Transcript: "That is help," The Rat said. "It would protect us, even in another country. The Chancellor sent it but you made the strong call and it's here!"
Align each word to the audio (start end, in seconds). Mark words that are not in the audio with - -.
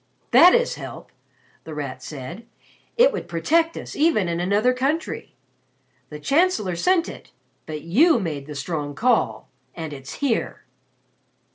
"That 0.31 0.55
is 0.55 0.77
help," 0.81 1.11
The 1.63 1.75
Rat 1.75 2.01
said. 2.01 2.47
"It 2.97 3.11
would 3.13 3.27
protect 3.27 3.77
us, 3.77 3.95
even 3.95 4.27
in 4.27 4.39
another 4.39 4.73
country. 4.73 5.35
The 6.09 6.19
Chancellor 6.19 6.75
sent 6.75 7.07
it 7.07 7.29
but 7.67 7.83
you 7.83 8.19
made 8.19 8.47
the 8.47 8.55
strong 8.55 8.95
call 8.95 9.47
and 9.75 9.93
it's 9.93 10.13
here!" 10.13 10.65